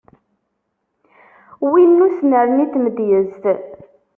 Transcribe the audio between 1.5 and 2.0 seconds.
Win